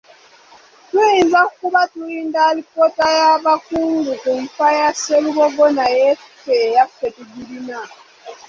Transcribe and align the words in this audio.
Tuyinza 0.89 1.41
kuba 1.57 1.81
tulinda 1.91 2.39
alipoota 2.49 3.05
y’abakugu 3.19 4.13
ku 4.21 4.31
nfa 4.43 4.67
ya 4.79 4.89
Sserubogo 4.93 5.65
naye 5.77 6.07
ffe 6.19 6.53
eyaffe 6.67 7.07
tugirina. 7.15 7.77